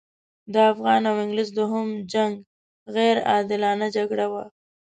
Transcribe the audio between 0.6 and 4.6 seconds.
افغان او انګلیس دوهم جنګ غیر عادلانه جګړه وه.